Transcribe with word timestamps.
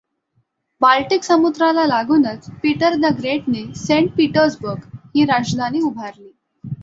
Baltic 0.81 1.23
समुद्राला 1.23 1.83
लागूनच 1.85 2.47
Peter 2.61 2.95
the 2.95 3.11
ग्रेटने 3.19 3.63
सेंट 3.77 4.11
पीटर्सबर्ग 4.15 4.99
ही 5.15 5.25
राजधानी 5.25 5.81
उभारली. 5.81 6.31